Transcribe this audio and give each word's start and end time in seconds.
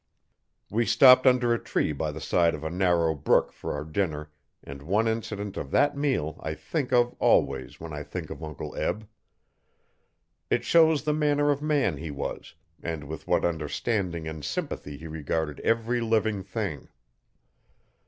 We 0.71 0.87
stopped 0.87 1.27
under 1.27 1.53
a 1.53 1.61
tree 1.63 1.91
by 1.91 2.09
the 2.11 2.19
side 2.19 2.55
of 2.55 2.63
a 2.63 2.71
narrow 2.71 3.13
brook 3.13 3.51
for 3.53 3.71
our 3.73 3.83
dinner, 3.85 4.31
and 4.63 4.81
one 4.81 5.07
incident 5.07 5.57
of 5.57 5.69
that 5.69 5.95
meal 5.95 6.39
I 6.41 6.55
think 6.55 6.91
of 6.91 7.13
always 7.19 7.79
when 7.79 7.93
I 7.93 8.01
think 8.01 8.31
of 8.31 8.43
Uncle 8.43 8.75
Eb. 8.75 9.07
It 10.49 10.63
shows 10.65 11.03
the 11.03 11.13
manner 11.13 11.51
of 11.51 11.61
man 11.61 11.97
he 11.97 12.09
was 12.09 12.55
and 12.81 13.03
with 13.03 13.27
what 13.27 13.45
understanding 13.45 14.27
and 14.27 14.43
sympathy 14.43 14.97
he 14.97 15.05
regarded 15.05 15.59
every 15.59 16.01
living 16.01 16.41
thing. 16.41 16.87